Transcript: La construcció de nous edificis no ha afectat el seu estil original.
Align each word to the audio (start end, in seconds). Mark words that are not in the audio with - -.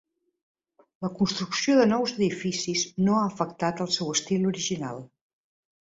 La 1.05 1.11
construcció 1.19 1.75
de 1.81 1.85
nous 1.91 2.15
edificis 2.17 2.89
no 3.05 3.21
ha 3.21 3.29
afectat 3.29 3.87
el 3.87 3.95
seu 4.01 4.15
estil 4.19 4.53
original. 4.55 5.09